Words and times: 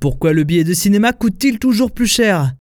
Pourquoi 0.00 0.32
le 0.32 0.44
billet 0.44 0.64
de 0.64 0.72
cinéma 0.72 1.12
coûte-t-il 1.12 1.58
toujours 1.58 1.90
plus 1.90 2.06
cher? 2.06 2.54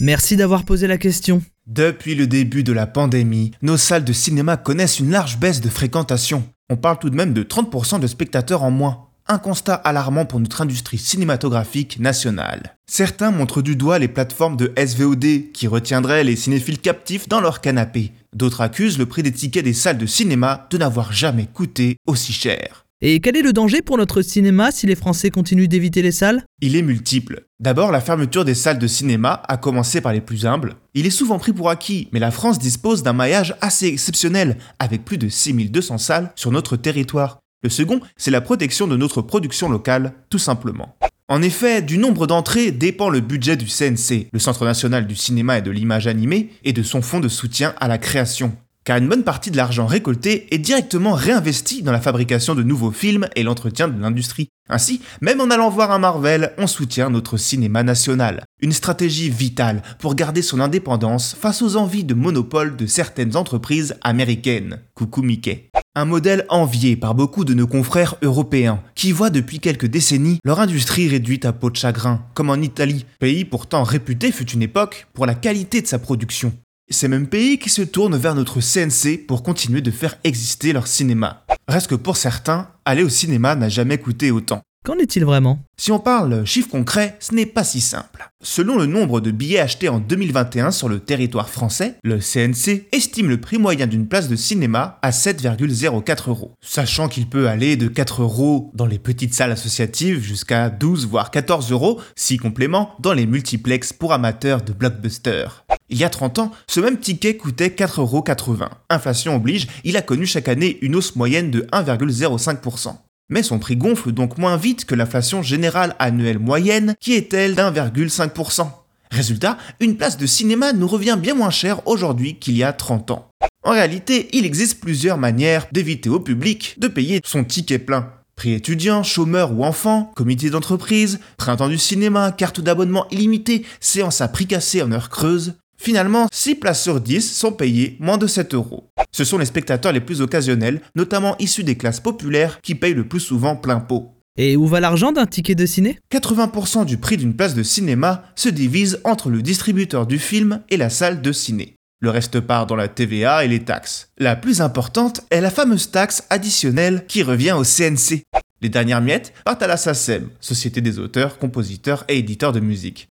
Merci 0.00 0.34
d'avoir 0.34 0.64
posé 0.64 0.88
la 0.88 0.98
question. 0.98 1.40
Depuis 1.68 2.16
le 2.16 2.26
début 2.26 2.64
de 2.64 2.72
la 2.72 2.88
pandémie, 2.88 3.52
nos 3.62 3.76
salles 3.76 4.02
de 4.02 4.12
cinéma 4.12 4.56
connaissent 4.56 4.98
une 4.98 5.12
large 5.12 5.38
baisse 5.38 5.60
de 5.60 5.68
fréquentation. 5.68 6.42
On 6.68 6.76
parle 6.76 6.98
tout 6.98 7.10
de 7.10 7.14
même 7.14 7.32
de 7.32 7.44
30% 7.44 8.00
de 8.00 8.08
spectateurs 8.08 8.64
en 8.64 8.72
moins. 8.72 9.06
Un 9.28 9.38
constat 9.38 9.74
alarmant 9.74 10.26
pour 10.26 10.40
notre 10.40 10.62
industrie 10.62 10.98
cinématographique 10.98 12.00
nationale. 12.00 12.76
Certains 12.86 13.30
montrent 13.30 13.62
du 13.62 13.76
doigt 13.76 14.00
les 14.00 14.08
plateformes 14.08 14.56
de 14.56 14.72
SVOD 14.76 15.52
qui 15.52 15.68
retiendraient 15.68 16.24
les 16.24 16.34
cinéphiles 16.34 16.80
captifs 16.80 17.28
dans 17.28 17.40
leur 17.40 17.60
canapé. 17.60 18.10
D'autres 18.34 18.62
accusent 18.62 18.98
le 18.98 19.06
prix 19.06 19.22
des 19.22 19.32
tickets 19.32 19.64
des 19.64 19.74
salles 19.74 19.96
de 19.96 20.06
cinéma 20.06 20.66
de 20.70 20.78
n'avoir 20.78 21.12
jamais 21.12 21.46
coûté 21.46 21.98
aussi 22.08 22.32
cher. 22.32 22.83
Et 23.06 23.20
quel 23.20 23.36
est 23.36 23.42
le 23.42 23.52
danger 23.52 23.82
pour 23.82 23.98
notre 23.98 24.22
cinéma 24.22 24.72
si 24.72 24.86
les 24.86 24.94
Français 24.94 25.28
continuent 25.28 25.68
d'éviter 25.68 26.00
les 26.00 26.10
salles? 26.10 26.42
Il 26.62 26.74
est 26.74 26.80
multiple. 26.80 27.44
D'abord, 27.60 27.92
la 27.92 28.00
fermeture 28.00 28.46
des 28.46 28.54
salles 28.54 28.78
de 28.78 28.86
cinéma, 28.86 29.42
à 29.46 29.58
commencer 29.58 30.00
par 30.00 30.14
les 30.14 30.22
plus 30.22 30.46
humbles. 30.46 30.76
Il 30.94 31.04
est 31.04 31.10
souvent 31.10 31.38
pris 31.38 31.52
pour 31.52 31.68
acquis, 31.68 32.08
mais 32.12 32.18
la 32.18 32.30
France 32.30 32.58
dispose 32.58 33.02
d'un 33.02 33.12
maillage 33.12 33.56
assez 33.60 33.88
exceptionnel, 33.88 34.56
avec 34.78 35.04
plus 35.04 35.18
de 35.18 35.28
6200 35.28 35.98
salles 35.98 36.32
sur 36.34 36.50
notre 36.50 36.78
territoire. 36.78 37.40
Le 37.62 37.68
second, 37.68 38.00
c'est 38.16 38.30
la 38.30 38.40
protection 38.40 38.86
de 38.86 38.96
notre 38.96 39.20
production 39.20 39.68
locale, 39.68 40.14
tout 40.30 40.38
simplement. 40.38 40.96
En 41.28 41.42
effet, 41.42 41.82
du 41.82 41.98
nombre 41.98 42.26
d'entrées 42.26 42.70
dépend 42.70 43.10
le 43.10 43.20
budget 43.20 43.58
du 43.58 43.66
CNC, 43.66 44.28
le 44.32 44.38
Centre 44.38 44.64
national 44.64 45.06
du 45.06 45.14
cinéma 45.14 45.58
et 45.58 45.62
de 45.62 45.70
l'image 45.70 46.06
animée, 46.06 46.52
et 46.64 46.72
de 46.72 46.82
son 46.82 47.02
fonds 47.02 47.20
de 47.20 47.28
soutien 47.28 47.74
à 47.80 47.86
la 47.86 47.98
création 47.98 48.56
car 48.84 48.98
une 48.98 49.08
bonne 49.08 49.24
partie 49.24 49.50
de 49.50 49.56
l'argent 49.56 49.86
récolté 49.86 50.46
est 50.54 50.58
directement 50.58 51.12
réinvesti 51.12 51.82
dans 51.82 51.92
la 51.92 52.00
fabrication 52.00 52.54
de 52.54 52.62
nouveaux 52.62 52.90
films 52.90 53.26
et 53.34 53.42
l'entretien 53.42 53.88
de 53.88 54.00
l'industrie. 54.00 54.50
Ainsi, 54.68 55.00
même 55.20 55.40
en 55.40 55.50
allant 55.50 55.68
voir 55.68 55.90
un 55.90 55.98
Marvel, 55.98 56.52
on 56.56 56.66
soutient 56.66 57.10
notre 57.10 57.36
cinéma 57.36 57.82
national. 57.82 58.44
Une 58.60 58.72
stratégie 58.72 59.28
vitale 59.28 59.82
pour 59.98 60.14
garder 60.14 60.40
son 60.40 60.60
indépendance 60.60 61.36
face 61.38 61.60
aux 61.60 61.76
envies 61.76 62.04
de 62.04 62.14
monopole 62.14 62.76
de 62.76 62.86
certaines 62.86 63.36
entreprises 63.36 63.96
américaines. 64.02 64.80
Coucou 64.94 65.22
Mickey. 65.22 65.70
Un 65.94 66.06
modèle 66.06 66.44
envié 66.48 66.96
par 66.96 67.14
beaucoup 67.14 67.44
de 67.44 67.54
nos 67.54 67.66
confrères 67.66 68.16
européens, 68.22 68.82
qui 68.94 69.12
voient 69.12 69.30
depuis 69.30 69.60
quelques 69.60 69.86
décennies 69.86 70.40
leur 70.44 70.60
industrie 70.60 71.08
réduite 71.08 71.44
à 71.44 71.52
peau 71.52 71.70
de 71.70 71.76
chagrin, 71.76 72.22
comme 72.34 72.50
en 72.50 72.56
Italie, 72.56 73.06
pays 73.20 73.44
pourtant 73.44 73.82
réputé 73.82 74.32
fut 74.32 74.50
une 74.50 74.62
époque 74.62 75.06
pour 75.14 75.26
la 75.26 75.34
qualité 75.34 75.82
de 75.82 75.86
sa 75.86 75.98
production. 75.98 76.52
Ces 76.90 77.08
mêmes 77.08 77.26
pays 77.26 77.58
qui 77.58 77.70
se 77.70 77.82
tournent 77.82 78.16
vers 78.16 78.34
notre 78.34 78.60
CNC 78.60 79.26
pour 79.26 79.42
continuer 79.42 79.80
de 79.80 79.90
faire 79.90 80.16
exister 80.22 80.72
leur 80.72 80.86
cinéma. 80.86 81.44
Reste 81.66 81.88
que 81.88 81.94
pour 81.94 82.16
certains, 82.16 82.68
aller 82.84 83.02
au 83.02 83.08
cinéma 83.08 83.56
n'a 83.56 83.68
jamais 83.68 83.98
coûté 83.98 84.30
autant. 84.30 84.62
Qu'en 84.84 84.98
est-il 84.98 85.24
vraiment? 85.24 85.58
Si 85.78 85.92
on 85.92 85.98
parle 85.98 86.44
chiffres 86.44 86.68
concrets, 86.68 87.16
ce 87.18 87.34
n'est 87.34 87.46
pas 87.46 87.64
si 87.64 87.80
simple. 87.80 88.28
Selon 88.42 88.76
le 88.76 88.84
nombre 88.84 89.22
de 89.22 89.30
billets 89.30 89.60
achetés 89.60 89.88
en 89.88 89.98
2021 89.98 90.70
sur 90.70 90.90
le 90.90 91.00
territoire 91.00 91.48
français, 91.48 91.96
le 92.04 92.18
CNC 92.18 92.86
estime 92.92 93.30
le 93.30 93.40
prix 93.40 93.56
moyen 93.56 93.86
d'une 93.86 94.06
place 94.06 94.28
de 94.28 94.36
cinéma 94.36 94.98
à 95.00 95.10
7,04 95.10 96.28
euros. 96.28 96.52
Sachant 96.62 97.08
qu'il 97.08 97.30
peut 97.30 97.48
aller 97.48 97.76
de 97.76 97.88
4 97.88 98.22
euros 98.22 98.70
dans 98.74 98.86
les 98.86 98.98
petites 98.98 99.32
salles 99.32 99.52
associatives 99.52 100.20
jusqu'à 100.20 100.68
12 100.68 101.06
voire 101.06 101.30
14 101.30 101.72
euros, 101.72 101.98
si 102.14 102.36
complément, 102.36 102.94
dans 103.00 103.14
les 103.14 103.26
multiplex 103.26 103.94
pour 103.94 104.12
amateurs 104.12 104.60
de 104.60 104.74
blockbusters. 104.74 105.64
Il 105.90 105.98
y 105.98 106.04
a 106.04 106.10
30 106.10 106.38
ans, 106.38 106.50
ce 106.66 106.80
même 106.80 106.98
ticket 106.98 107.36
coûtait 107.36 107.68
4,80€. 107.68 108.68
Inflation 108.90 109.36
oblige, 109.36 109.66
il 109.84 109.96
a 109.96 110.02
connu 110.02 110.26
chaque 110.26 110.48
année 110.48 110.78
une 110.80 110.96
hausse 110.96 111.16
moyenne 111.16 111.50
de 111.50 111.62
1,05%. 111.72 112.96
Mais 113.30 113.42
son 113.42 113.58
prix 113.58 113.76
gonfle 113.76 114.12
donc 114.12 114.38
moins 114.38 114.56
vite 114.56 114.84
que 114.84 114.94
l'inflation 114.94 115.42
générale 115.42 115.94
annuelle 115.98 116.38
moyenne 116.38 116.94
qui 117.00 117.14
est 117.14 117.32
elle 117.32 117.54
d'1,5%. 117.54 118.68
Résultat, 119.10 119.58
une 119.80 119.96
place 119.96 120.18
de 120.18 120.26
cinéma 120.26 120.72
nous 120.72 120.88
revient 120.88 121.16
bien 121.20 121.34
moins 121.34 121.50
cher 121.50 121.86
aujourd'hui 121.86 122.38
qu'il 122.38 122.56
y 122.56 122.64
a 122.64 122.72
30 122.72 123.12
ans. 123.12 123.30
En 123.62 123.72
réalité, 123.72 124.28
il 124.32 124.44
existe 124.44 124.80
plusieurs 124.80 125.18
manières 125.18 125.66
d'éviter 125.72 126.10
au 126.10 126.20
public 126.20 126.74
de 126.78 126.88
payer 126.88 127.20
son 127.24 127.44
ticket 127.44 127.78
plein. 127.78 128.10
Prix 128.36 128.52
étudiant, 128.52 129.02
chômeur 129.02 129.52
ou 129.52 129.64
enfant, 129.64 130.12
comité 130.16 130.50
d'entreprise, 130.50 131.20
printemps 131.36 131.68
du 131.68 131.78
cinéma, 131.78 132.32
carte 132.32 132.60
d'abonnement 132.60 133.06
illimitée, 133.10 133.64
séance 133.80 134.20
à 134.20 134.28
prix 134.28 134.46
cassé 134.46 134.82
en 134.82 134.90
heure 134.90 135.08
creuse. 135.08 135.54
Finalement, 135.84 136.28
6 136.32 136.54
places 136.54 136.82
sur 136.82 136.98
10 136.98 137.36
sont 137.36 137.52
payées 137.52 137.98
moins 138.00 138.16
de 138.16 138.26
7 138.26 138.54
euros. 138.54 138.88
Ce 139.12 139.22
sont 139.22 139.36
les 139.36 139.44
spectateurs 139.44 139.92
les 139.92 140.00
plus 140.00 140.22
occasionnels, 140.22 140.80
notamment 140.96 141.36
issus 141.38 141.62
des 141.62 141.76
classes 141.76 142.00
populaires, 142.00 142.58
qui 142.62 142.74
payent 142.74 142.94
le 142.94 143.06
plus 143.06 143.20
souvent 143.20 143.54
plein 143.54 143.80
pot. 143.80 144.14
Et 144.38 144.56
où 144.56 144.66
va 144.66 144.80
l'argent 144.80 145.12
d'un 145.12 145.26
ticket 145.26 145.54
de 145.54 145.66
ciné? 145.66 145.98
80% 146.10 146.86
du 146.86 146.96
prix 146.96 147.18
d'une 147.18 147.36
place 147.36 147.54
de 147.54 147.62
cinéma 147.62 148.24
se 148.34 148.48
divise 148.48 148.98
entre 149.04 149.28
le 149.28 149.42
distributeur 149.42 150.06
du 150.06 150.18
film 150.18 150.62
et 150.70 150.78
la 150.78 150.88
salle 150.88 151.20
de 151.20 151.32
ciné. 151.32 151.74
Le 152.00 152.08
reste 152.08 152.40
part 152.40 152.66
dans 152.66 152.76
la 152.76 152.88
TVA 152.88 153.44
et 153.44 153.48
les 153.48 153.60
taxes. 153.60 154.08
La 154.16 154.36
plus 154.36 154.62
importante 154.62 155.20
est 155.28 155.42
la 155.42 155.50
fameuse 155.50 155.90
taxe 155.90 156.24
additionnelle 156.30 157.04
qui 157.06 157.22
revient 157.22 157.52
au 157.52 157.62
CNC. 157.62 158.22
Les 158.62 158.70
dernières 158.70 159.02
miettes 159.02 159.34
partent 159.44 159.62
à 159.62 159.66
la 159.66 159.76
SACEM, 159.76 160.30
Société 160.40 160.80
des 160.80 160.98
auteurs, 160.98 161.36
compositeurs 161.36 162.04
et 162.08 162.16
éditeurs 162.16 162.52
de 162.52 162.60
musique. 162.60 163.08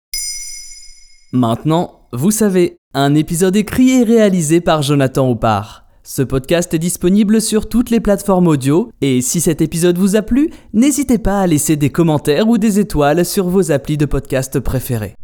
Maintenant, 1.34 2.03
vous 2.12 2.31
savez, 2.31 2.76
un 2.93 3.15
épisode 3.15 3.56
écrit 3.56 3.88
et 3.88 4.03
réalisé 4.03 4.60
par 4.60 4.82
Jonathan 4.82 5.31
Oppard. 5.31 5.87
Ce 6.03 6.20
podcast 6.20 6.75
est 6.75 6.78
disponible 6.78 7.41
sur 7.41 7.70
toutes 7.70 7.88
les 7.88 8.00
plateformes 8.00 8.48
audio 8.48 8.93
et 9.00 9.22
si 9.22 9.41
cet 9.41 9.62
épisode 9.62 9.97
vous 9.97 10.15
a 10.15 10.21
plu, 10.21 10.50
n'hésitez 10.75 11.16
pas 11.16 11.41
à 11.41 11.47
laisser 11.47 11.76
des 11.76 11.88
commentaires 11.88 12.48
ou 12.48 12.59
des 12.59 12.81
étoiles 12.81 13.25
sur 13.25 13.48
vos 13.48 13.72
applis 13.72 13.97
de 13.97 14.04
podcast 14.04 14.60
préférés. 14.60 15.15